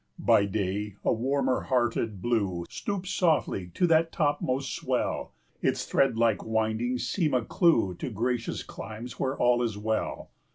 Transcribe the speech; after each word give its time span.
By 0.17 0.45
day, 0.47 0.95
a 1.05 1.13
warmer 1.13 1.61
hearted 1.61 2.23
blue 2.23 2.65
5 2.67 2.71
Stoops 2.73 3.11
softly 3.13 3.67
to 3.75 3.85
that 3.85 4.11
topmost 4.11 4.73
swell; 4.75 5.31
Its 5.61 5.85
thread 5.85 6.17
like 6.17 6.43
windings 6.43 7.07
seem 7.07 7.35
a 7.35 7.45
clew 7.45 7.93
To 7.97 8.09
gracious 8.09 8.63
climes 8.63 9.19
where 9.19 9.37
all 9.37 9.61
is 9.61 9.77
well. 9.77 10.31